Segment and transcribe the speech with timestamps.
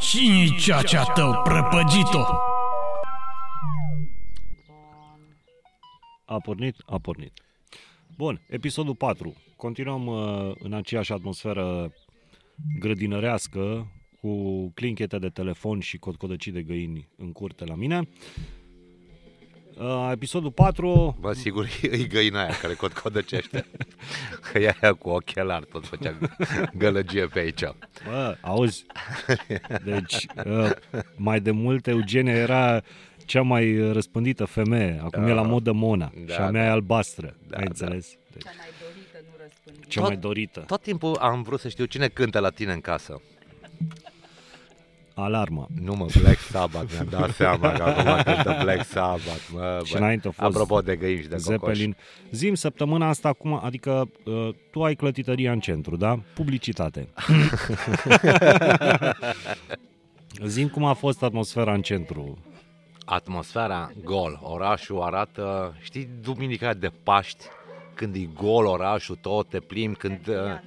[0.00, 2.26] Cine-i ceacea tău, prăpăgito?
[6.24, 6.76] A pornit?
[6.86, 7.32] A pornit.
[8.16, 9.34] Bun, episodul 4.
[9.56, 11.92] Continuăm uh, în aceeași atmosferă
[12.78, 18.08] grădinărească cu clinchete de telefon și cotcodăcii de găini în curte la mine.
[19.78, 21.16] Uh, episodul 4...
[21.20, 23.66] Bă, sigur, e găina aia care cotcodăcește.
[24.52, 26.18] Că e aia cu ochelar, tot făcea
[26.74, 27.62] gălăgie pe aici.
[28.08, 28.84] Bă, auzi,
[29.84, 30.70] deci uh,
[31.16, 32.82] mai de mult Eugenia era
[33.24, 35.00] cea mai răspândită femeie.
[35.04, 35.30] Acum Da.
[35.30, 36.68] e la modă Mona Da, și a mea da.
[36.68, 37.34] e albastră.
[37.48, 37.68] Da, ai da.
[37.68, 38.08] înțeles?
[38.32, 39.86] Deci, Cea mai dorită, nu răspândită.
[39.88, 40.60] cea Tot- mai dorită.
[40.60, 43.20] Tot timpul am vrut să știu cine cântă la tine în casă.
[45.22, 45.66] Alarma.
[45.82, 49.48] Nu mă, Black Sabbath, mi-am dat seama că acum cântă Black Sabbath.
[49.52, 49.98] Mă, Și bă.
[49.98, 51.96] înainte a fost Apropo de găinși și de Zeppelin.
[52.30, 56.18] Zim săptămâna asta acum, adică uh, tu ai clătităria în centru, da?
[56.34, 57.08] Publicitate.
[60.46, 62.38] Zim cum a fost atmosfera în centru.
[63.04, 67.44] Atmosfera gol, orașul arată, știi, duminica de Paști,
[67.94, 70.62] când e gol orașul, tot te plimbi, când, uh, Ianuarie.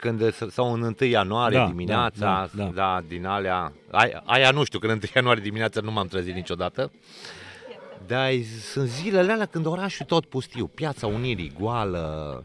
[0.00, 4.64] Când sau în 1 ianuarie Da, dimineața, da, da, da, din alea, aia, aia nu
[4.64, 6.90] știu, când în 1 ianuarie dimineața nu m-am trezit niciodată,
[8.06, 8.30] dar
[8.72, 12.44] sunt zilele alea când orașul e tot pustiu, piața Unirii goală,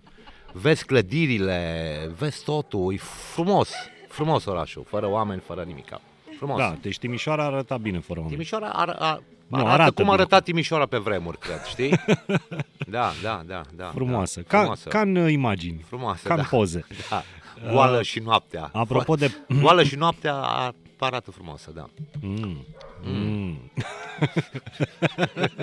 [0.52, 2.98] vezi clădirile, vezi totul, e
[3.34, 3.70] frumos,
[4.08, 6.02] frumos orașul, fără oameni, fără nimica.
[6.38, 6.58] Frumos.
[6.58, 8.36] Da, deci Timișoara arăta bine fără oameni.
[8.38, 10.16] Timișoara ar, ar, Nu, arată, arată cum bine.
[10.16, 12.00] arăta Timișoara pe vremuri, cred, știi?
[12.88, 13.86] Da, da, da, da.
[13.94, 14.40] Frumoasă.
[14.40, 14.90] Da, Ca, frumoasă.
[14.90, 15.84] ca în uh, imagini.
[15.88, 16.48] frumoasă, Ca în da.
[16.50, 16.86] poze.
[17.10, 17.24] da.
[17.72, 18.70] Goală și noaptea.
[18.74, 19.32] Apropo de...
[19.62, 21.90] Goală și noaptea a- arată frumoasă, da.
[22.22, 22.66] Mm.
[23.04, 23.72] Mm.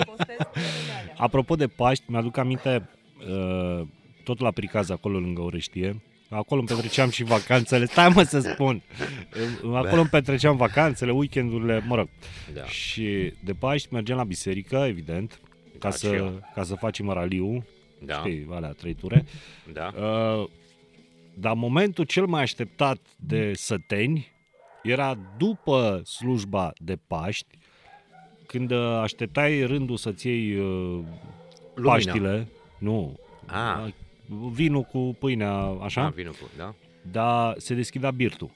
[0.05, 0.47] Postez de
[1.01, 1.15] alea.
[1.17, 2.89] Apropo de Paști, mi-aduc aminte,
[3.29, 3.87] uh,
[4.25, 8.83] tot la Pricaz, acolo lângă Orăștie, acolo îmi petreceam și vacanțele, stai mă să spun,
[9.63, 12.09] Uh, acolo îmi petreceam vacanțele, weekendurile, mă rog.
[12.55, 12.65] da.
[12.65, 15.41] Și de Paști mergeam la biserică, evident,
[15.79, 16.43] ca, Da, și să, eu.
[16.55, 17.65] ca să facem raliu,
[17.99, 19.25] Da, știi, alea, trei ture.
[19.73, 19.93] da.
[19.97, 20.49] Uh,
[21.35, 24.33] dar momentul cel mai așteptat de săteni
[24.83, 27.59] era după slujba de Paști,
[28.47, 30.65] când uh, așteptai rândul să-ți iei uh,
[31.75, 31.93] Lumina.
[31.93, 32.49] Paștile,
[32.79, 33.93] nu, Ah, uh,
[34.53, 36.75] vinul cu pâinea, așa, da, vină cu, da.
[37.11, 38.51] dar se deschidea birtul.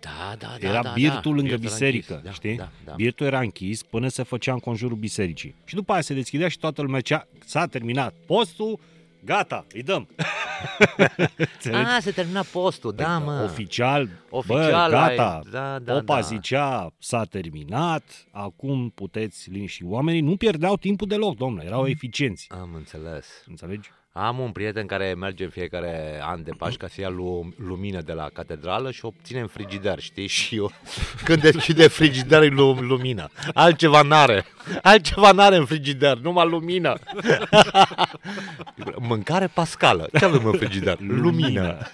[0.00, 0.68] Da, da, da.
[0.68, 1.36] Era da, birtul da.
[1.36, 2.56] lângă Birtul era biserică, închis, știi?
[2.56, 2.92] Da, da.
[2.94, 5.54] Birtul era închis până se făcea în conjurul bisericii.
[5.64, 8.78] Și după aia se deschidea și toată lumea cea, s-a terminat postul,
[9.24, 10.08] gata, îi dăm.
[11.36, 11.88] Înțelegi?
[11.96, 13.42] Ah, se termina postul, da, mă.
[13.44, 16.20] Oficial, Oficial, bă, ai- gata, da, da, Popa da.
[16.20, 19.84] zicea, s-a terminat, acum puteți liniști.
[19.84, 22.46] Oamenii nu pierdeau timpul deloc, domnule, erau eficienți.
[22.50, 23.26] Am înțeles.
[23.46, 23.90] Înțelegi?
[24.14, 28.00] Am un prieten care merge în fiecare an de Paști ca să ia lu- lumină
[28.00, 30.26] de la catedrală și obține în frigider, știi?
[30.38, 30.72] Și eu,
[31.24, 33.28] când deschide frigiderul, e lu- lumină.
[33.54, 34.44] Altceva n-are.
[34.82, 36.94] Altceva n-are în frigider, numai lumină.
[39.08, 40.08] Mâncare pascală.
[40.18, 40.96] Ce avem în frigider?
[41.00, 41.76] Lumină.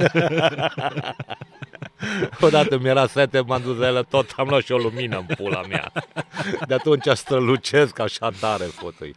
[2.40, 5.62] Odată mi-era sete, m-am dus la ele, tot am luat și o lumină în pula
[5.68, 5.92] mea.
[6.66, 9.14] De atunci strălucesc așa tare, fotui.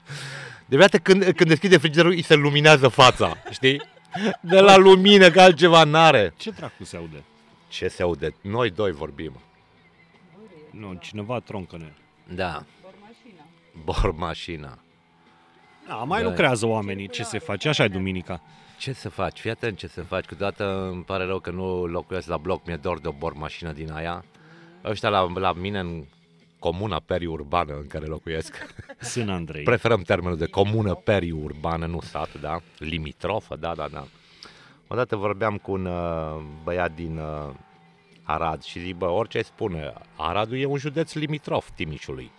[0.71, 3.81] De viață, când, când deschide frigiderul, îi se luminează fața, știi?
[4.41, 6.33] De la lumină, că altceva n-are.
[6.37, 7.23] Ce dracu se aude?
[7.67, 8.33] Ce se aude?
[8.41, 9.33] Noi doi vorbim.
[10.69, 11.91] Nu, cineva troncă-ne.
[12.35, 13.43] Da, Bormașina.
[13.83, 14.77] bor mașina.
[15.87, 16.27] Da, mai Da.
[16.27, 17.69] lucrează oamenii, ce se face?
[17.69, 18.41] Așa e duminica.
[18.77, 19.39] Ce să faci?
[19.39, 20.25] Fii atent ce să faci.
[20.25, 23.71] Câteodată îmi pare rău că nu locuiesc la bloc, mi-e dor de o bor mașină
[23.71, 24.25] din aia.
[24.83, 26.03] Ăștia la, la mine în
[26.61, 28.55] comuna periurbană în care locuiesc.
[28.99, 29.63] Sân Andrei.
[29.63, 32.59] Preferăm termenul de comună periurbană, nu sat, da?
[32.77, 34.07] Limitrofă, da, da, da.
[34.87, 37.53] Odată vorbeam cu un uh, băiat din uh,
[38.23, 42.31] Arad și zic, bă, orice îi spune, Aradul e un județ limitrof Timișului.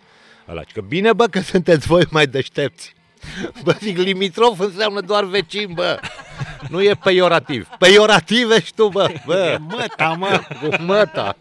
[0.48, 2.94] Ăla, că bine, bă, că sunteți voi mai deștepți.
[3.64, 6.00] Bă, zic, limitrof înseamnă doar vecin, bă.
[6.68, 7.68] Nu e peiorativ.
[7.78, 9.12] Peiorativ ești tu, bă.
[9.26, 9.58] bă.
[9.60, 10.40] Măta, mă!
[10.60, 11.36] Cu măta.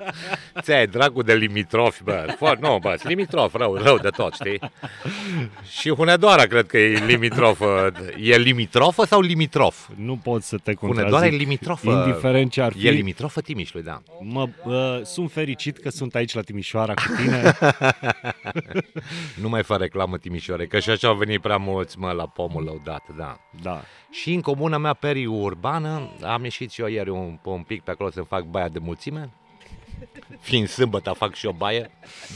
[0.62, 2.36] Ți-ai dragul de limitrofi, bă.
[2.38, 4.60] Fă, nu, bă, sunt limitrof, rău, rău de tot, știi?
[5.80, 7.92] Și Hunedoara cred că e limitrofă.
[8.22, 9.88] E limitrofă sau limitrof?
[9.96, 11.40] Nu pot să te Hunedoara e contrazic.
[11.40, 11.90] limitrofă.
[11.92, 12.88] Indiferent ce ar fi.
[12.88, 14.02] E limitrofă Timișului, da.
[14.20, 17.58] Mă, uh, sunt fericit că sunt aici la Timișoara cu tine.
[19.42, 22.64] Nu mai fă reclamă Timișoare, că și așa au venit prea mulți, mă, la pomul
[22.64, 23.40] lăudat, da.
[23.62, 23.82] da.
[24.12, 28.10] Și în comuna mea periurbană am ieșit și eu ieri un, un pic pe acolo
[28.10, 29.30] să-mi fac baia de mulțime.
[30.40, 31.90] Fiind sâmbătă, fac și o baie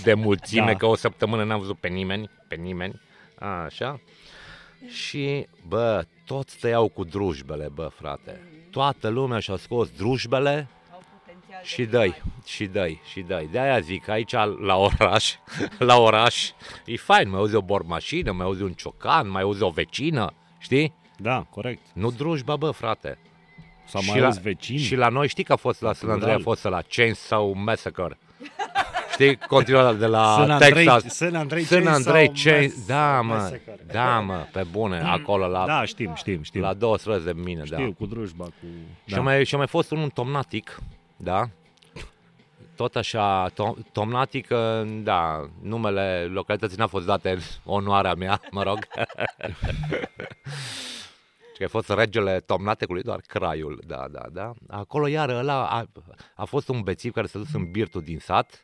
[0.04, 0.76] de mulțime, Da.
[0.78, 3.02] că o săptămână n-am văzut pe nimeni, pe nimeni,
[3.66, 4.00] așa.
[4.88, 8.42] Și, bă, toți tăiau cu drujbele, bă, frate.
[8.72, 13.50] Toată lumea și-a scos drujbele, Au potențial Și dai, și dai, și dai.
[13.52, 15.34] De aia zic, aici la oraș,
[15.90, 16.50] la oraș,
[16.86, 20.94] e fain, mai auzi o bormașină, mai auzi un ciocan, mai auzi o vecină, știi?
[21.18, 21.82] Da, corect.
[21.94, 23.18] Nu drujba, bă, frate.
[23.88, 24.78] Sau Și mai la- auzi vecini.
[24.80, 26.54] Și la noi știi că a fost la San Andrei, a Rural.
[26.54, 28.18] fost la Chainsaw Massacre.
[29.12, 31.04] Știi, continuă de la San Andrei, Texas.
[31.16, 32.70] San Andrei, San Andrei, Chainsaw Chain...
[32.70, 33.78] Mass- Da, mă, Massacre.
[33.92, 36.62] da, mă, pe bune, acolo la, Da, știm, știm, știm.
[36.62, 37.78] la două străzi de mine, da.
[37.78, 38.52] Știu, cu drujba, cu...
[39.06, 39.18] Și, Da.
[39.18, 40.80] a mai, și a mai fost unul tomnatic,
[41.18, 41.50] da?
[42.76, 48.64] Tot așa, tom, tomnatic, uh, da, numele localității n-a fost date în onoarea mea, mă
[48.64, 48.78] rog.
[51.56, 54.52] Și că a fost regele tomnaticului, doar craiul, da, da, da.
[54.68, 55.86] Acolo iar ăla a,
[56.36, 58.64] a fost un bețiv care s-a dus în birtul din sat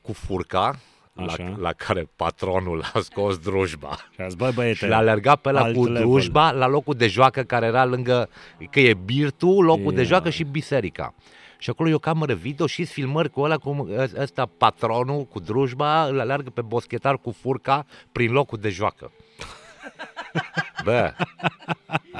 [0.00, 0.78] cu furca,
[1.12, 1.54] la, Așa.
[1.58, 3.96] la care patronul a scos drujba.
[4.14, 6.00] Și a zis, băi, băiete, Și l-a alergat pe la alt cu level.
[6.00, 8.28] drujba la locul de joacă care era lângă,
[8.70, 10.06] că e birtul, locul de Ia.
[10.06, 11.14] joacă și biserica.
[11.58, 15.40] Și acolo e o cameră video și filmări cu ăla, cum ă- ăsta patronul cu
[15.40, 19.12] drujba îl alergă pe boschetar cu furca prin locul de joacă.
[20.84, 21.12] Bă,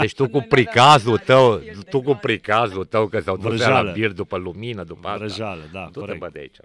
[0.01, 1.61] deci tu cu pricazul tău,
[1.91, 3.93] tu cu pricazul tău că s-au dus la Vrăjeală.
[3.93, 5.19] bir după lumină, după asta.
[5.19, 6.19] Vrăjeală, da, Du-te, corect.
[6.19, 6.57] bă, de aici.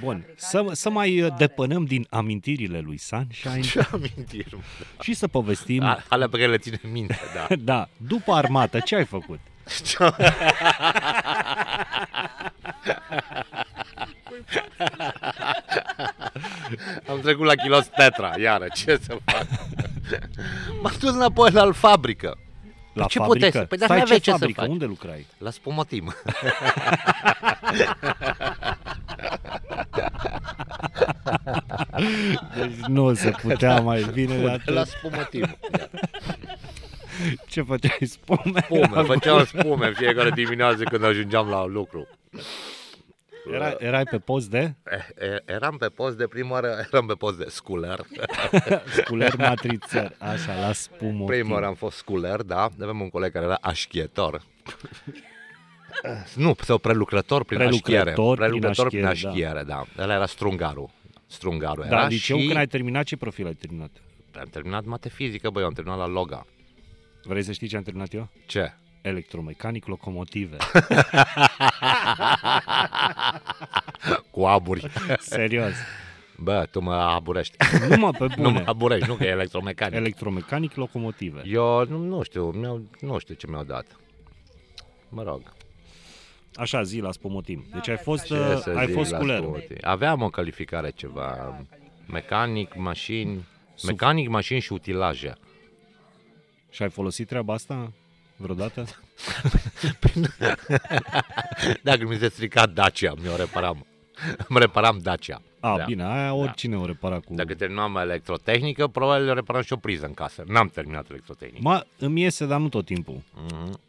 [0.00, 4.58] Bun, să, să mai uh, depănăm din amintirile lui Sunshine Ce amintiri, mă.
[5.02, 7.56] și să povestim, A- Alea pe care le ține în minte, da.
[7.72, 9.38] da, după armată, ce ai făcut?
[17.08, 19.46] Am trecut la kilos tetra, iară, ce să fac?
[20.82, 22.38] M-am dus înapoi la fabrică.
[22.92, 23.46] La ce fabrică?
[23.46, 24.60] puteai să- păi, dar Stai, n-aveai ce ce să fabrică?
[24.60, 24.70] faci.
[24.70, 25.26] Unde lucrai?
[25.38, 26.14] La spumotim.
[32.56, 34.86] Deci nu se putea mai bine de la atât.
[34.86, 35.56] spumotim.
[37.46, 37.98] Ce făceai?
[38.06, 38.60] Spume?
[38.64, 42.06] Spume, făceam spume în fiecare dimineață când ajungeam la lucru.
[43.52, 47.14] Era, erai pe post de E- e- Eram pe post de prima oară, eram pe
[47.14, 48.00] post de sculer.
[49.02, 51.24] sculer matrițer, așa, la spumă.
[51.24, 52.62] Prima oară am fost sculer, da.
[52.80, 54.42] Avem un coleg care era așchietor.
[56.34, 58.12] Nu, sau prelucrător prin Prelucrător așchiere.
[58.14, 59.84] prin Prelucrător prin așchiere, așchiere, da.
[59.98, 60.90] Ăla era strungarul.
[61.26, 62.44] Strungarul Da, era liceu și...
[62.46, 63.90] când ai terminat, ce profil ai terminat?
[64.40, 66.46] Am terminat mate fizică, băi, am terminat la Loga.
[67.24, 68.28] Vrei să știi ce am terminat eu?
[68.46, 68.72] Ce?
[69.08, 70.56] Electromecanic locomotive.
[74.30, 74.90] Cu aburi.
[75.18, 75.72] Serios.
[76.36, 77.56] Bă, tu mă aburești.
[77.88, 78.64] Numai pe nu mă bune.
[78.66, 79.94] aburești, nu că e electromecanic.
[79.96, 81.42] Electromecanic locomotive.
[81.44, 83.86] Eu nu, nu știu, mi-au, nu știu ce mi-au dat.
[85.08, 85.42] Mă rog.
[86.54, 87.64] Așa, zi la spomotim.
[87.72, 89.38] Deci ai fost, Ce uh, să ai zic fost la sculer.
[89.38, 89.64] sport?
[89.80, 91.58] Aveam o calificare ceva.
[92.06, 93.46] Mecanic, mașini,
[93.86, 95.32] mecanic, mașini și utilaje.
[96.70, 97.92] Și ai folosit treaba asta
[98.38, 98.84] vreodată?
[101.82, 103.86] Dacă mi se strica Dacia, mi-o reparam.
[104.48, 105.42] Îmi reparam Dacia.
[105.60, 105.84] A, Da.
[105.84, 107.34] bine, aia oricine o repara cu...
[107.34, 110.44] Dacă terminam electrotehnică, probabil reparam și o priză în casă.
[110.46, 111.60] N-am terminat electrotehnică.
[111.62, 113.22] Mă, îmi iese, dar nu tot timpul.
[113.34, 113.80] Mhm.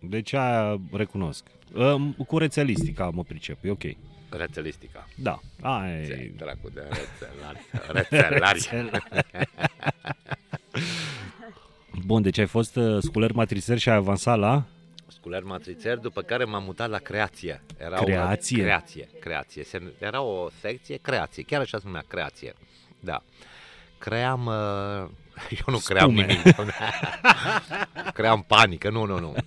[0.00, 1.44] Deci aia recunosc.
[1.74, 1.94] Uh,
[2.26, 3.82] Cu rețelistica mă pricep, e ok.
[4.28, 5.08] Rețelistica.
[5.14, 6.32] Da, aia Ce e...
[6.36, 7.66] dracu de rețelari.
[7.92, 8.68] Rețelari.
[12.10, 14.62] Bun, deci ai fost uh, sculer matricer și ai avansat la...
[15.06, 17.62] Sculer matrițer, după care m-am mutat la creație.
[17.78, 18.56] Era Creație?
[18.56, 19.64] Una, creație, creație.
[19.64, 22.54] Se, era o secție creație, chiar așa se numea creație.
[23.00, 23.22] Da.
[23.98, 24.46] Cream...
[24.46, 25.08] Uh,
[25.66, 26.26] eu nu cream Spume.
[26.26, 26.56] nimic.
[28.18, 29.34] cream panică, nu, nu, nu.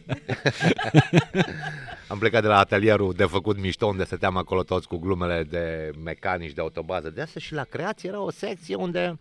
[2.07, 5.91] Am plecat de la atelierul de făcut mișto, unde stăteam acolo toți cu glumele de
[6.03, 7.09] mecanici de autobază.
[7.09, 9.17] De asta și la creație era o secție unde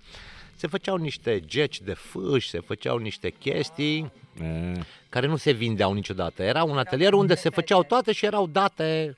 [0.62, 4.72] se făceau niște geci de fâși, se făceau niște chestii E,
[5.08, 6.42] care nu se vindeau niciodată.
[6.42, 9.16] Era un atelier unde se făceau toate și erau date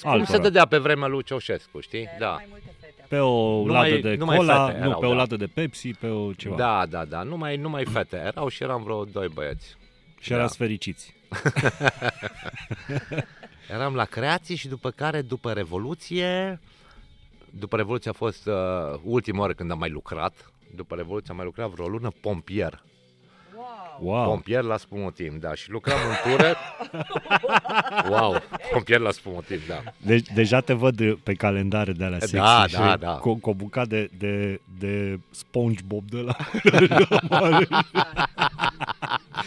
[0.00, 0.30] cum Altora.
[0.30, 2.08] se dădea pe vremea lui Ceaușescu, știi?
[2.18, 2.30] Da.
[2.30, 3.04] Mai multe fete.
[3.08, 5.14] pe o Numai- ladă de numai cola, fete nu, erau, pe o da.
[5.14, 6.56] ladă de Pepsi, pe o ceva.
[6.56, 9.76] Da, da, da, numai, numai fete erau și eram vreo doi băieți.
[10.20, 11.14] Și erați fericiți.
[13.70, 16.60] Eram la creații și după care, după Revoluție,
[17.58, 18.54] după Revoluție a fost uh,
[19.02, 22.82] ultima oară când am mai lucrat, după Revoluție am mai lucrat vreo lună pompier.
[23.56, 23.98] Wow.
[24.00, 24.24] Wow.
[24.24, 26.56] Pompier la Spumotim, da, și lucram în tură.
[28.10, 28.36] wow,
[28.72, 29.82] pompier la Spumotim, da.
[29.96, 33.16] Deci deja te văd pe calendare de alea Da, sexy da, și da.
[33.16, 36.36] Cu, cu o bucată de, de, de SpongeBob de la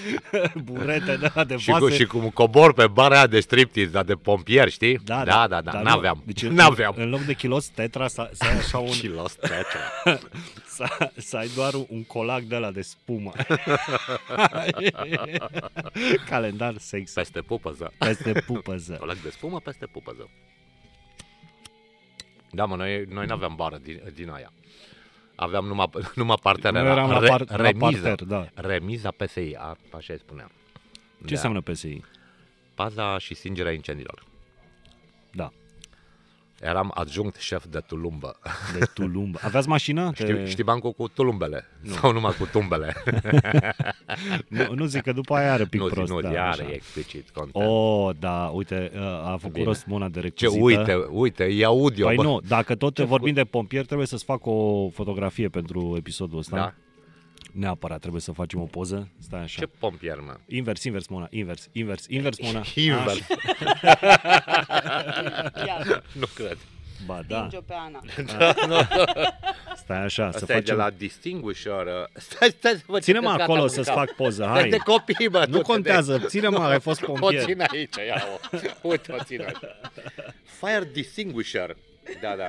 [0.63, 1.95] burete de, de Și, cu, vase.
[1.95, 4.97] și cum cobor pe bara aia de striptease, dar de pompieri, știi?
[5.03, 5.89] Da, da, da, da dar nu.
[5.89, 6.21] n-aveam.
[6.25, 6.93] Deci, în- n-aveam.
[6.97, 9.79] În loc de kilos tetra să, să ai așa un, Kilos tetra.
[10.75, 13.31] să, să ai doar un, un colac de la de spumă.
[16.29, 17.91] Calendar sex Peste pupăză.
[17.97, 18.93] peste pupăză.
[18.99, 20.29] Colac de spumă peste pupăză.
[22.51, 24.51] Da, mă, noi, noi n-aveam bară din, din aia.
[25.35, 28.01] Aveam numai, numai partea Noi eram la, par, la remiză.
[28.01, 28.47] parter, da.
[28.53, 30.51] Remiza PSI, a, așa îi spuneam.
[31.25, 32.01] Ce înseamnă PSI?
[32.75, 34.23] Paza și stingerea incendiilor.
[36.65, 36.69] Da.
[36.71, 38.39] Eram adjunct șef de tulumbă.
[38.79, 39.35] De tulumb.
[39.41, 40.11] Aveați mașină?
[40.13, 41.63] Știi, știi bancul cu tulumbele?
[41.81, 41.91] Nu.
[41.93, 42.93] Sau numai cu tumbele?
[44.47, 46.11] Nu, nu zic că după aia are pic nu, prost.
[46.11, 46.63] nu, da, iar așa.
[46.63, 47.65] e explicit content.
[47.65, 48.91] Oh, da, uite,
[49.23, 49.65] a făcut Bine.
[49.65, 50.63] rost Mona de Ce, rechizită.
[50.63, 52.23] uite, uite, e audio, Păi bă.
[52.23, 56.55] nu, dacă tot Ce vorbim de pompieri, trebuie să-ți fac o fotografie pentru episodul ăsta.
[56.55, 56.73] Da?
[57.59, 59.07] Neapărat trebuie să facem o poză.
[59.21, 59.59] Stai așa.
[59.59, 60.35] Ce pompier, mă?
[60.47, 62.61] Invers, invers, Mona, invers, invers, invers, Mona.
[62.75, 63.27] Invers.
[65.67, 66.57] Ia, Nu cred.
[67.05, 67.99] Ba da, stinge-o pe Ana.
[69.83, 70.75] stai așa, să Asta e de facem...
[70.77, 71.85] la Distinguisher.
[72.13, 74.05] Stai, stai să vă Ține-mă citesc acolo gata, să-ți mâncam.
[74.05, 74.69] fac poză, Stai hai.
[74.69, 75.45] de copii, bă.
[75.49, 77.43] Nu tu, contează, ține-mă, ai fost O pompier.
[77.43, 78.57] țin aici, ia-o.
[78.81, 79.57] Uite, o țin aici.
[80.59, 81.75] Fire Distinguisher.
[82.21, 82.45] Da, da.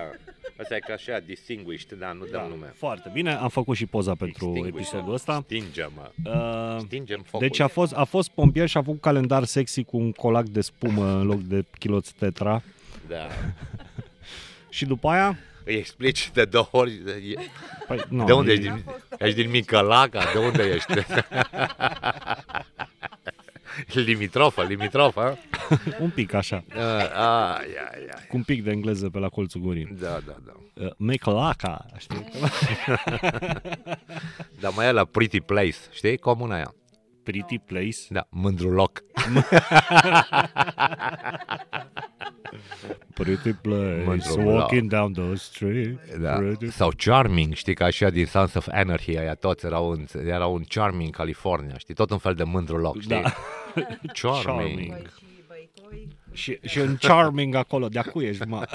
[0.60, 2.72] Asta e ca așa, distinguished, da, nu dăm Da, nume.
[2.76, 4.74] foarte bine, am făcut și poza pentru Extinguisher.
[4.80, 5.40] episodul ăsta.
[5.44, 6.10] Stingem, mă.
[6.30, 7.46] Uh, Stingem focul.
[7.48, 10.60] deci a fost, a fost pompier și a făcut calendar sexy cu un colac de
[10.60, 12.62] spumă în loc de kiloți tetra.
[13.08, 13.26] Da.
[14.70, 15.38] Și după aia...
[15.64, 16.92] Îi explici de două ori.
[17.32, 17.50] e-
[17.86, 18.64] Păi, nu, De unde e- ești?
[18.68, 18.84] Din,
[19.18, 20.22] ești din Micălaca?
[20.32, 20.92] De unde ești?
[23.94, 25.38] limitrofă, limitrofă.
[26.00, 26.82] Un pic așa, Uh,
[27.14, 28.26] ai, ai, ai.
[28.28, 29.96] cu un pic de engleză pe la colțul gurii.
[30.00, 30.52] Da, da, da.
[30.84, 32.24] Uh, Meclaca, știi?
[34.60, 36.16] Dar mai e la Pretty Place, știi?
[36.18, 36.74] Comuna aia.
[37.22, 37.96] Pretty place.
[38.08, 39.02] Da, mândru loc.
[43.14, 44.02] Pretty place.
[44.04, 45.98] Mândru Walking down the street.
[46.18, 46.32] Da.
[46.32, 46.70] Pretty...
[46.70, 50.64] Sau Charming, știi, că așa din Sons of Anarchy, aia toți erau în, erau în
[50.68, 51.94] Charming, California, știi?
[51.94, 53.22] Tot un fel de mândru loc, știi?
[53.22, 53.32] Da.
[54.12, 54.42] Charming.
[54.44, 54.90] Charming.
[54.92, 56.08] Băi și băicoi.
[56.32, 58.66] Și, și în charming acolo, de acu ești, mă.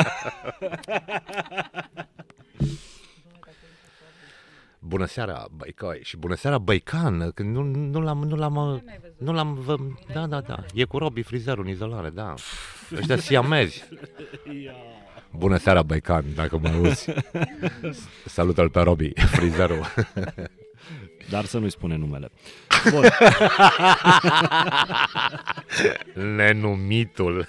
[4.80, 6.00] Bună seara, Băicoi.
[6.04, 8.84] Și bună seara, Băican, că nu, nu l-am, nu l-am,
[9.22, 9.75] nu l-am, vă,
[10.13, 10.63] da, da, da.
[10.74, 12.34] E cu Robi frizerul în izolare, da.
[12.98, 13.84] Ăștia siamezi.
[15.32, 17.13] Bună seara, Băican, dacă mă auzi.
[18.25, 19.86] Salută-l pe Robi, frizerul.
[21.30, 22.32] Dar să nu-i spune numele.
[22.92, 23.04] Bun,
[26.36, 27.48] Nenumitul.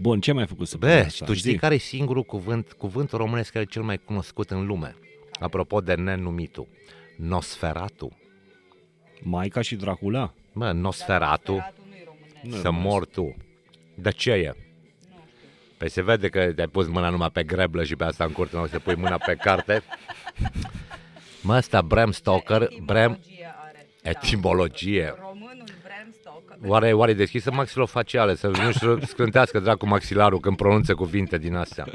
[0.00, 1.24] Bun ce mai făcut săptămâna Bă, asta?
[1.24, 1.56] tu știi Zi.
[1.58, 4.94] care e singurul cuvânt, cuvântul românesc care e cel mai cunoscut în lume?
[5.40, 6.66] Apropo de nenumitul.
[7.16, 8.16] Nosferatu.
[9.22, 10.32] Maica și Dracula?
[10.52, 12.56] Mă, Nosferatu, Sferatul nu-i românesc.
[12.56, 13.34] Nu, să mor tu.
[13.94, 14.54] De ce e?
[15.76, 18.56] Păi se vede că te-ai pus mâna numai pe greblă și pe asta în curte,
[18.56, 19.82] nu o să pui mâna pe carte.
[21.42, 23.86] Mă, ăsta Bram Stoker, Bram, Etimologie are.
[24.02, 25.04] etimologie.
[25.04, 25.14] Da.
[25.20, 26.56] Românul Bram Stoker.
[26.70, 31.54] Oare, oare e deschisă maxilofaciale, să nu știu, scrântească dracu maxilarul când pronunță cuvinte din
[31.54, 31.86] astea.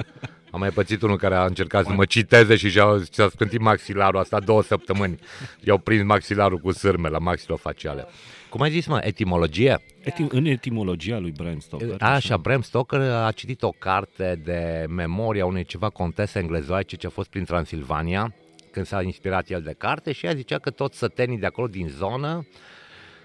[0.52, 4.20] Am mai pățit unul care a încercat să mă citeze și și-a, și-a scântit maxilarul,
[4.20, 5.20] asta două săptămâni.
[5.64, 8.08] I-au prins maxilarul cu sârme la maxilofaciale.
[8.50, 9.82] Cum ai zis, mă, etimologie?
[10.02, 11.96] Etim- în etimologia lui Bram Stoker.
[12.00, 17.10] Așa, Bram Stoker a citit o carte de memoria unei ceva contese englezoaice ce a
[17.10, 18.36] fost prin Transilvania,
[18.72, 21.88] când s-a inspirat el de carte și ea zicea că toți sătenii de acolo din
[21.88, 22.48] zonă,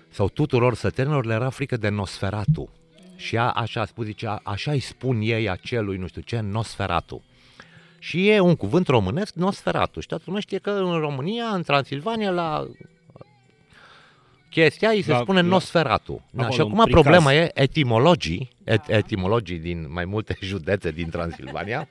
[0.09, 2.71] sau tuturor sătenilor le era frică de Nosferatu.
[3.17, 7.23] Și ea așa a spus, zicea, așa îi spun ei acelui, nu știu ce, Nosferatu.
[7.99, 10.01] Și e un cuvânt românesc, Nosferatu.
[10.01, 12.67] Și toată lumea știe că în România, în Transilvania, la
[14.51, 16.23] chestia îi se La- spune la- Nosferatu.
[16.31, 17.03] Da, acolo, și în acum pricaz.
[17.03, 21.89] problema e etimologii, et, etimologii din mai multe județe din Transilvania,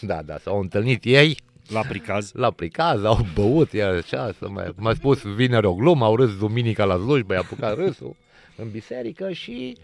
[0.00, 1.36] da, da, s-au întâlnit ei
[1.68, 2.32] La pricaz.
[2.32, 6.36] la pricaz, au băut, iar așa, să mai, m-a spus vineri o glumă, au râs
[6.38, 8.16] duminica la slujbă, i-a apucat râsul
[8.56, 9.76] în biserică și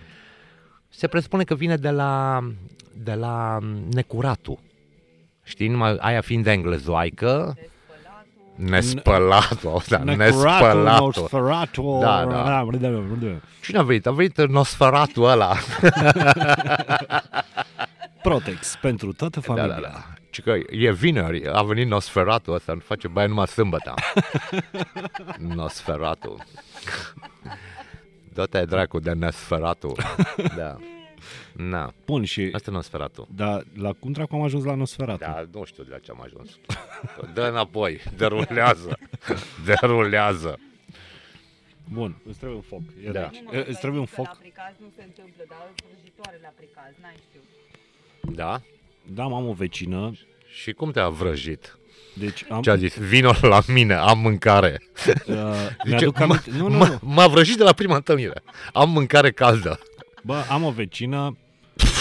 [0.94, 2.40] se presupune că vine de la,
[2.96, 3.58] de la
[3.92, 4.58] necuratul.
[5.44, 7.56] Știi, numai aia fiind englezoaică,
[8.54, 11.12] nespălatul, auzi, da, Necuratul, nespălatul.
[11.16, 11.98] Nosferatu.
[12.00, 12.66] Da, da.
[13.62, 14.06] Cine a venit?
[14.06, 15.56] A venit Nosferatul ăla.
[18.22, 19.74] Protex pentru toată Da, familia.
[19.74, 20.04] da, da.
[20.30, 23.94] Și că e vineri, a venit Nosferatul ăsta, nu face baie numai sâmbătă.
[25.54, 26.44] Nosferatul.
[28.32, 29.96] Dă-te dracu de Nosferatul.
[30.56, 30.76] Da.
[31.52, 32.50] Na, Bun, și...
[32.52, 33.26] asta e Nosferatul.
[33.34, 35.18] Da, la cum dracu am ajuns la Nosferatu?
[35.18, 36.58] Da, nu știu de la ce am ajuns.
[37.34, 38.98] Dă înapoi, derulează.
[39.66, 40.58] Derulează.
[41.92, 42.80] Bun, îți trebuie un foc.
[43.04, 43.20] E Da.
[43.20, 43.30] da.
[43.32, 44.38] Nu mă, Îți că trebuie un că La foc?
[44.38, 47.40] pricaz nu se întâmplă, dar vrăjitoarele la pricaz, n-ai știu.
[48.34, 48.60] Da?
[49.06, 50.12] Da, am o vecină,
[50.62, 51.78] Și cum te-a vrăjit?
[52.12, 52.62] Deci am...
[52.62, 52.96] Ce a zis?
[52.98, 54.80] Vino la mine, am mâncare.
[55.06, 56.50] Uh, Zice, mi-aduc "Mă- aminte...
[56.56, 56.98] Nu, nu, mă- nu.
[57.02, 58.42] M-a vrăjit de la prima întâlnire.
[58.72, 59.78] Am mâncare caldă.
[60.22, 61.36] Bă, am o vecină,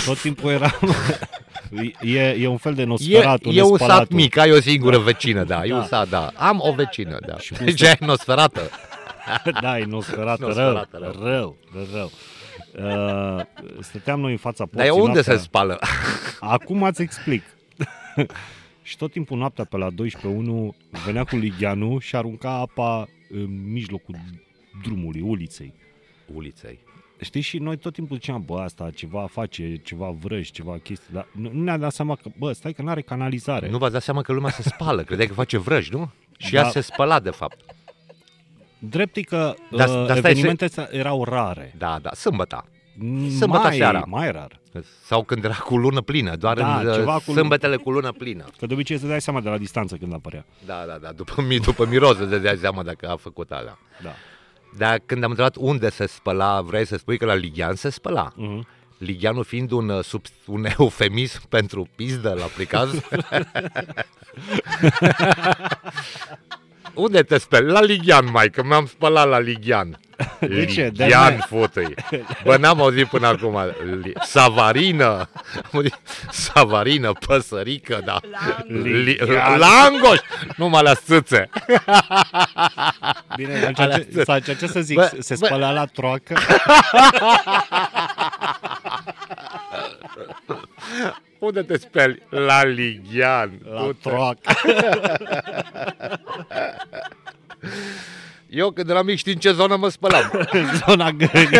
[0.06, 0.72] tot timpul era...
[2.01, 4.15] e, e un fel de E, Nosferatu, e un sat nespălatul.
[4.15, 5.65] mic, ai o singură vecină, da.
[5.65, 5.86] E un Da.
[5.86, 6.32] sat, da.
[6.36, 7.38] Am o vecină, da.
[7.38, 8.62] Și cum Deci ai nosferată.
[9.62, 11.58] Da, e Nosferatu, rău, Nosferatu, rău, rău.
[11.74, 12.12] rău, rău.
[13.38, 13.44] Uh,
[13.80, 15.36] stăteam noi în fața Dar porții e unde noaptea.
[15.36, 15.80] se spală?
[16.39, 17.44] Acum îți explic.
[18.84, 19.96] Și tot timpul noaptea pe la 12.1
[21.06, 24.16] venea cu ligheanul și arunca apa în mijlocul
[24.84, 25.74] drumului, uliței.
[26.34, 26.80] Uliței.
[27.22, 31.28] Știi, și noi tot timpul ziceam, bă, asta ceva face, ceva vrăji, ceva chestii, dar
[31.32, 33.70] nu, nu ne-a dat seama că, bă, stai că n-are canalizare.
[33.70, 35.04] Nu v-ați dat seama că lumea se spală.
[35.04, 36.12] Credeai că face vrăji, nu?
[36.38, 36.60] Și Da.
[36.60, 37.58] ea se spăla, de fapt.
[38.80, 41.74] Drept e că Dar- uh, dar stai, evenimentele astea erau rare.
[41.78, 42.66] Da, da, sâmbăta.
[42.95, 44.03] Mai, Sâmbătă seara.
[44.07, 44.60] Mai rar.
[45.03, 48.12] Sau când era cu lună plină, doar Da, în ceva uh, cu- sâmbetele cu lună
[48.12, 48.45] plină.
[48.57, 50.45] Că de obicei îți dai seama de la distanță când apărea.
[50.65, 53.77] Da, da, da, după, mi- după miros îți dai seama dacă a făcut alea.
[54.03, 54.12] Da.
[54.77, 58.31] Dar când am întrebat unde se spăla, vrei să spui că la Ligian se spăla.
[58.36, 58.67] Mhm.
[58.98, 63.00] Ligianul fiind un, uh, sub, un eufemism pentru pizdă la pricaz.
[66.93, 67.71] Unde te speli?
[67.71, 70.00] La Ligian, mai, că mi-am spălat la Ligian.
[70.39, 70.89] De ce?
[70.93, 71.93] De Ligian, mai- futui.
[72.43, 73.57] Bă, n-am auzit până acum.
[74.03, 75.05] Li- Savarină.
[75.55, 76.00] Am auzit
[76.31, 78.17] Savarină, păsărică, da.
[78.67, 79.60] Li- Ligian.
[79.60, 80.19] Langoș!
[80.57, 81.50] Nu mă la țâțe.
[83.36, 84.25] Bine, atunci Alea ce, sunt.
[84.25, 85.45] sau ce, ce să zic, Bă, se bă.
[85.45, 86.33] spălea la troacă?
[91.41, 92.21] Unde te speli?
[92.29, 93.51] La Ligian.
[93.63, 94.10] La Du-te.
[94.10, 94.53] troacă.
[98.50, 100.31] Eu când eram mic știi în ce zonă mă spălam.
[100.88, 101.50] Zona gării.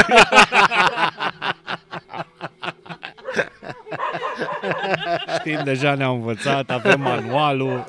[5.40, 7.86] Știm, deja ne-au învățat, avem manualul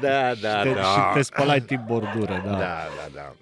[0.00, 2.50] Da, da, te, și te spălai tip bordură, da.
[2.50, 3.32] Da, da, da.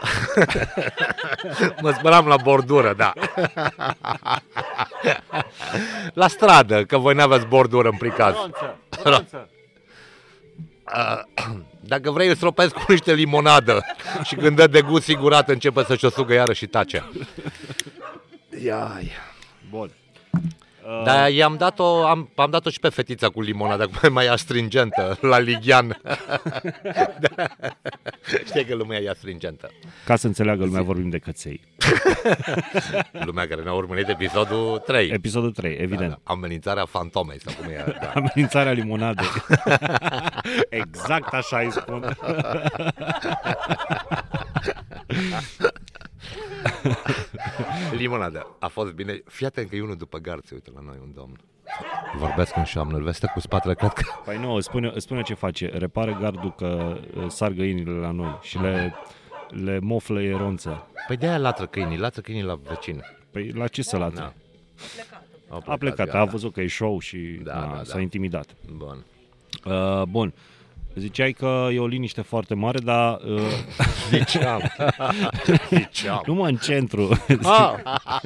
[1.82, 3.12] mă spălam la bordură, da.
[6.14, 8.34] la stradă, că voi n-aveți bordură în pricaz.
[11.80, 13.84] Dacă vrei, îți stropesc cu niște limonadă
[14.22, 17.10] și când dă de gust sigurat începe să-și o sugă iară și tace.
[18.64, 19.10] Iai.
[19.70, 19.90] Bun.
[21.04, 25.38] Dar i-am dat-o, am, am dat-o și pe fetița cu limonada, cu mai astringentă, la
[25.38, 26.00] Ligian.
[27.36, 27.46] da.
[28.44, 29.70] Știi că lumea e astringentă.
[30.04, 31.60] Ca să înțeleagă lumea, vorbim de căței.
[33.26, 35.08] Lumea care ne-a urmărit episodul 3.
[35.08, 36.10] Episodul 3, evident.
[36.10, 36.32] Da, da.
[36.32, 37.96] Amenințarea fantomei, sau cum e.
[38.00, 38.12] Da.
[38.20, 39.26] Amenințarea limonadei.
[40.68, 42.16] exact așa îi spun.
[47.96, 48.46] Limonada.
[48.58, 49.22] A fost bine.
[49.24, 51.40] Fii atent că e unul după garți, uite la noi, un domn.
[52.16, 54.02] Vorbesc în șoamnă, îl vezi cu spatele, cred că...
[54.24, 55.70] Păi nu, spune, spune ce face.
[55.74, 58.94] Repare gardul că uh, sar găinile la noi și le,
[59.48, 60.86] le moflă eronță.
[61.06, 63.04] Păi de-aia latră câinii, latră câinii la vecin.
[63.30, 64.18] Păi la ce să latre?
[64.18, 64.32] Da.
[64.94, 65.68] Plecat.
[65.68, 66.24] A plecat, a gata.
[66.24, 67.84] văzut că e show și Da, da, da, da.
[67.84, 68.54] s-a intimidat.
[68.76, 69.04] Bun.
[69.64, 70.34] Uh, bun.
[71.00, 73.40] Ziceai că e o liniște foarte mare, dar uh,
[74.10, 74.60] Ziceam.
[75.70, 76.22] Ziceam.
[76.26, 77.08] nu mă în centru.
[77.42, 77.74] Ah,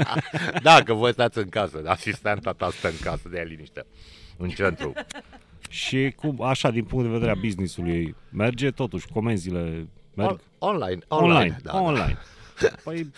[0.62, 3.86] da, că voi stați în casă, asistenta ta stă în casă, de liniște.
[4.36, 4.92] În centru.
[5.68, 10.38] și cum, așa, din punct de vedere a business-ului, merge totuși, comenzile merg On,
[10.70, 11.34] online, online.
[11.34, 11.58] online.
[11.62, 12.18] Da, Da, online.
[12.84, 13.10] Păi,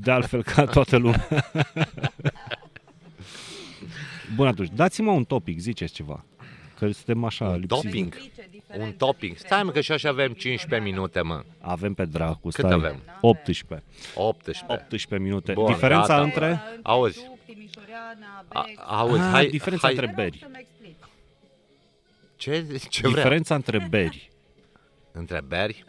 [0.00, 1.28] de altfel ca toată lumea.
[4.34, 6.24] Bun, atunci, dați-mă un topic, ziceți ceva.
[6.78, 7.82] Că suntem așa Un lipsiți.
[7.82, 8.14] topping?
[8.14, 9.36] Zice, diferențe Un între topping.
[9.36, 11.42] Stai mă că și așa avem 15 minute, mă.
[11.60, 12.72] Avem pe dracu, Cât stai.
[12.72, 13.00] avem?
[13.20, 13.86] 18.
[14.14, 14.64] 18.
[14.68, 15.52] 18 minute.
[15.52, 16.22] Bun, Diferența gata.
[16.22, 16.46] între...
[16.48, 17.18] Între Auzi.
[17.22, 18.80] Giuc, Timișoreana, A, Bex.
[18.86, 20.38] auzi, Ah, hai, diferența hai, între beri.
[20.42, 20.96] Să-mi explic.
[22.36, 23.14] Ce, ce vrea?
[23.22, 24.30] Diferența între beri.
[25.12, 25.84] Între beri?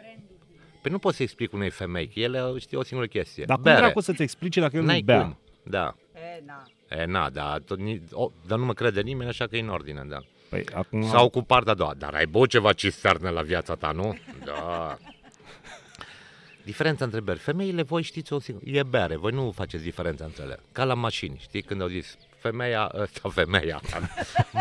[0.81, 3.43] Păi nu poți să explic unei femei, că ele știu o singură chestie.
[3.45, 3.77] Dar cum Bere.
[3.77, 5.21] dracu să-ți explice dacă el nu N-ai bea?
[5.21, 5.37] cum.
[5.63, 5.95] Da.
[6.13, 6.63] E, na.
[7.01, 9.69] E, na, da, tot, ni, o, dar nu mă crede nimeni, așa că e în
[9.69, 10.19] ordine, da.
[10.49, 11.03] Păi acum...
[11.07, 11.93] Sau cu partea a doua.
[11.97, 14.17] Dar ai băut ceva cisternă la viața ta, nu?
[14.45, 14.97] Da.
[16.63, 17.39] Diferența între beri.
[17.39, 18.69] Femeile, voi știți o singură.
[18.69, 19.15] E bere.
[19.17, 20.59] Voi nu faceți diferența între ele.
[20.71, 21.37] Ca la mașini.
[21.41, 23.81] Știi când au zis femeia, ăsta femeia,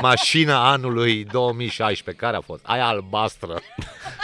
[0.02, 2.64] mașina anului 2016, care a fost?
[2.66, 3.60] Aia albastră.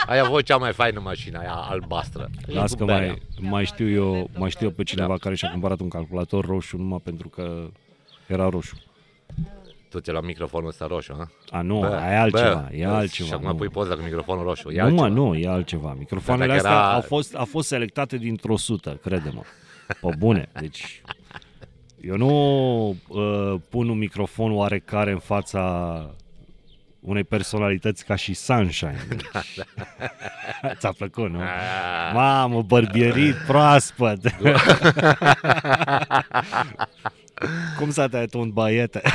[0.07, 2.29] Aia voi cea mai faină mașină, aia albastră.
[2.47, 3.07] E Las cu că berea.
[3.07, 5.17] mai, mai știu eu, mai știu eu pe cineva Da.
[5.17, 7.67] care și-a cumpărat un calculator roșu numai pentru că
[8.27, 8.75] era roșu.
[9.91, 11.31] Tu ți-ai luat microfonul ăsta roșu, ha?
[11.57, 13.27] A, nu, e altceva, e bă, altceva.
[13.27, 13.55] Și acum nu.
[13.55, 14.69] pui poza cu microfonul roșu.
[14.69, 15.07] E nu, altceva.
[15.07, 15.95] mă, nu, e altceva.
[15.97, 19.41] Microfoanele Dar dacă astea era- au fost, au fost selectate dintr-o sută, crede-mă.
[20.01, 21.01] Pe bune, deci...
[22.01, 22.29] Eu nu
[23.07, 26.05] uh, pun un microfon oarecare în fața
[26.99, 29.05] unei personalități ca și Sunshine.
[29.09, 29.21] Deci...
[30.79, 31.39] Ți-a plăcut, nu?
[31.39, 34.19] Ah, Mamă, bărbierit proaspăt.
[37.77, 39.01] Cum s-a tăiat un baiete?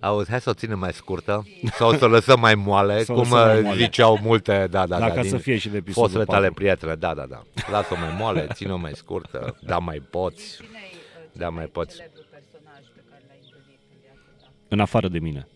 [0.00, 3.14] Auzi, hai să o ținem mai scurtă sau să o lăsăm mai moale, Să o
[3.14, 3.82] cum lăsăm mai uh, moale.
[3.82, 6.54] ziceau multe, da, da, Dacă da, să fie și de episodul fostele tale 4.
[6.54, 7.42] prietene, da, da, da.
[7.70, 10.56] Lasă-o mai moale, ține-o mai scurtă, da, mai poți.
[10.56, 11.96] Cine e uh, cel Da, mai poți.
[11.96, 14.64] celebru personaj pe care l-ai întâlnit în viața ta?
[14.68, 15.46] În afară de mine.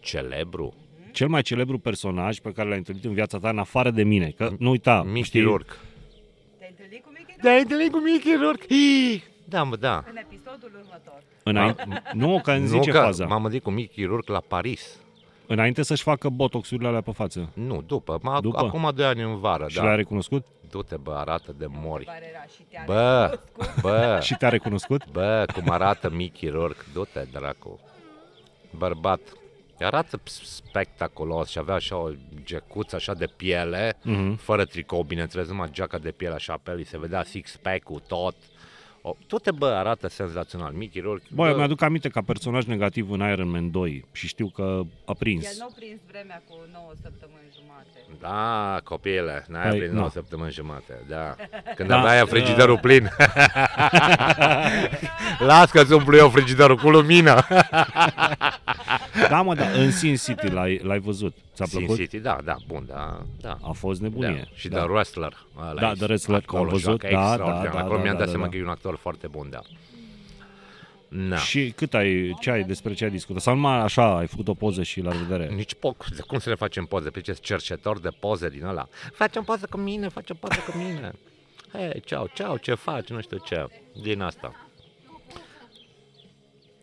[0.00, 0.74] Celebru,
[1.12, 4.32] Cel mai celebru personaj pe care l-ai întâlnit în viața ta, în afară de mine.
[4.36, 5.72] Că nu uita, Mickey Rourke.
[6.58, 7.72] Te-ai întâlnit cu Mickey Da, ai Rourke?
[7.74, 8.74] întâlnit cu Mickey Rourke?
[9.44, 10.04] Ih, Da, mă, da.
[10.10, 11.22] În episodul următor.
[11.42, 13.24] Înainte, nu, că îmi Nu zice că faza.
[13.26, 14.96] m-am întâlnit cu Mickey Rourke la Paris.
[15.46, 17.50] Înainte să-și facă botoxurile alea pe față.
[17.54, 18.18] Nu, după.
[18.22, 18.58] Ma, După?
[18.58, 19.82] Acum doi ani în vară, Și da.
[19.84, 20.46] l-a recunoscut?
[20.70, 22.04] Du-te, bă, arată de mori.
[22.04, 23.38] Care era și te Bă,
[23.80, 25.10] bă, Și te-a recunoscut?
[25.10, 26.82] bă, cum arată Mickey Rourke.
[26.92, 27.80] Du-te, dracu.
[28.70, 29.20] Bărbat.
[29.80, 32.08] Arată spectaculos și avea așa o
[32.44, 34.34] gecuță așa de piele, Mhm.
[34.36, 38.34] fără tricou, bineînțeles, numai geaca de piele așa pe el, îi se vedea six-pack-ul tot.
[39.06, 40.72] O, tot bă, arată senzațional.
[40.72, 41.26] Mickey Rourke.
[41.34, 44.74] Bă, eu mi-aduc aminte ca personaj negativ în Iron Man 2 și știu că a
[45.06, 45.58] El prins.
[45.58, 47.98] nu a prins vremea cu 9 săptămâni jumate.
[48.20, 49.98] Da, copile, n-ai Păi, prins nu.
[49.98, 51.34] 9 săptămâni jumate, da.
[51.76, 53.10] Când Da, aveai frigiderul plin.
[55.48, 57.46] Las că-ți umplu eu frigiderul cu lumină.
[59.28, 61.36] Da, mă, da, în Sin City l-ai, l-ai văzut.
[61.54, 61.96] Ți-a Sin plăcut?
[61.96, 63.58] City, da, da, bun, da, da.
[63.62, 64.06] A fost da.
[64.08, 64.48] nebunie.
[64.54, 64.78] Și da.
[64.78, 65.46] The Wrestler.
[65.58, 67.72] ăla Da, e The Wrestler, acolo l-am văzut, joacă da, da, extraordinar.
[67.72, 68.50] da, Acolo da, mi-am da, dat seama da.
[68.50, 69.60] că e un actor foarte bun, da.
[71.08, 71.36] Na.
[71.36, 73.42] Și cât ai, ce ai, despre ce ai discutat?
[73.42, 75.54] Sau numai așa, ai făcut o poză și la revedere?
[75.54, 77.10] Nici poc, cum să ne facem poze?
[77.10, 78.88] Pe ce cercetor de poze din ăla?
[79.12, 81.12] Facem poză cu mine, facem poză cu mine.
[81.72, 83.66] Hei, ceau, ceau, ce faci, nu știu ce.
[84.02, 84.52] Din asta.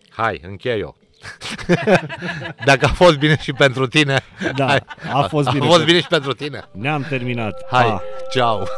[0.10, 0.96] Hai, închei eu.
[2.66, 4.24] Dacă a fost bine și pentru tine,
[4.56, 4.80] Da, hai.
[5.14, 5.66] a fost bine.
[5.66, 6.64] A fost bine și pentru tine.
[6.72, 7.66] Ne-am terminat.
[7.72, 8.02] Hai, Pa.
[8.32, 8.68] ceau.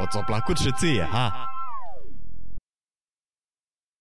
[0.00, 1.47] O ți-a plăcut și ție, ha?